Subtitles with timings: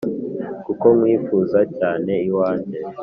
[0.65, 2.79] Kuko nkwifuza cyane iwanjye